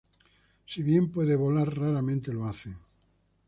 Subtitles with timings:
[0.65, 2.75] Si bien pueden volar, raramente lo hacen.